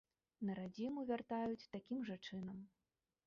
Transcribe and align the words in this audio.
На 0.47 0.53
радзіму 0.59 1.03
вяртаюць 1.09 1.69
такім 1.75 1.99
жа 2.09 2.15
чынам. 2.27 2.57